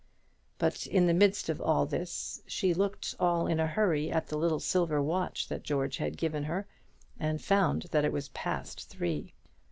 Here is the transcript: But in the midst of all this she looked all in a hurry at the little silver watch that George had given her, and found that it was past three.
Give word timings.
But 0.57 0.87
in 0.87 1.05
the 1.05 1.13
midst 1.13 1.47
of 1.47 1.61
all 1.61 1.85
this 1.85 2.41
she 2.47 2.73
looked 2.73 3.13
all 3.19 3.45
in 3.45 3.59
a 3.59 3.67
hurry 3.67 4.09
at 4.11 4.29
the 4.29 4.35
little 4.35 4.59
silver 4.59 4.99
watch 4.99 5.47
that 5.47 5.61
George 5.61 5.97
had 5.97 6.17
given 6.17 6.45
her, 6.45 6.65
and 7.19 7.39
found 7.39 7.83
that 7.91 8.03
it 8.03 8.11
was 8.11 8.29
past 8.29 8.89
three. 8.89 9.35